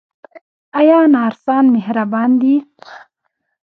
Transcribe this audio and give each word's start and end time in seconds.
آیا 0.79 0.99
نرسان 1.13 1.65
مهربان 1.75 2.29
دي؟ 2.41 2.55